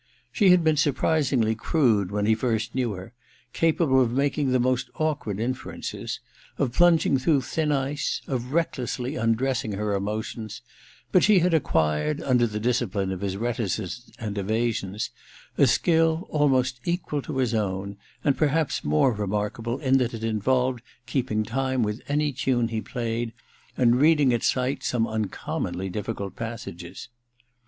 She 0.31 0.49
had 0.49 0.63
been 0.63 0.77
surprisingly 0.77 1.53
crude 1.53 2.09
when 2.09 2.25
he 2.25 2.33
first 2.33 2.73
knew 2.73 2.93
her; 2.93 3.13
capable 3.53 4.01
of 4.01 4.11
making 4.11 4.51
the 4.51 4.59
most 4.59 4.89
awkward 4.95 5.39
inferences, 5.39 6.19
of 6.57 6.73
plunging 6.73 7.19
through 7.19 7.41
thin 7.41 7.71
ice, 7.71 8.23
of 8.25 8.51
recklessly 8.51 9.15
undressing 9.15 9.73
her 9.73 9.93
emotions; 9.93 10.63
but 11.11 11.23
she 11.23 11.37
had 11.37 11.53
acquired, 11.53 12.19
under 12.19 12.47
the 12.47 12.59
discipline 12.59 13.11
of 13.11 13.21
his 13.21 13.37
reticences 13.37 14.11
and 14.17 14.39
evasions, 14.39 15.11
a 15.55 15.67
skill 15.67 16.25
almost 16.31 16.79
equal 16.83 17.21
to 17.21 17.37
his 17.37 17.53
own, 17.53 17.95
and 18.23 18.35
perhaps 18.35 18.83
more 18.83 19.13
remarkable 19.13 19.77
in 19.77 19.99
that 19.99 20.15
it 20.15 20.23
involved 20.23 20.81
keeping 21.05 21.43
time 21.43 21.83
with 21.83 22.01
any 22.09 22.33
tune 22.33 22.69
he 22.69 22.81
played 22.81 23.33
and 23.77 24.01
reading 24.01 24.33
at 24.33 24.41
sight 24.41 24.81
some 24.83 25.05
uncommonly 25.05 25.89
difficult 25.89 26.35
passages. 26.35 27.07